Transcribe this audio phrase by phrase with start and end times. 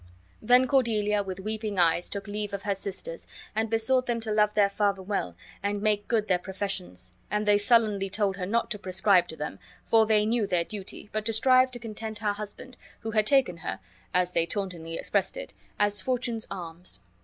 [0.41, 4.55] Then Cordelia with weeping eyes took leave of her sisters, and besought them to love
[4.55, 8.79] their father well and make good their professions; and they sullenly told her not to
[8.79, 12.77] prescribe to them, for they knew their duty, but to strive to content her husband,
[13.01, 13.79] who had taken her
[14.11, 17.01] (as they tauntingly expressed it) as Fortune's alms.